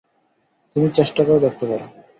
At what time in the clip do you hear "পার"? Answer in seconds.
1.69-1.81